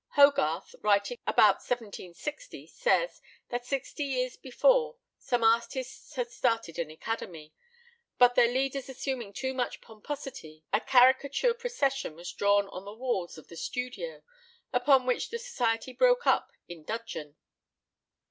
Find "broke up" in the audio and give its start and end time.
15.93-16.51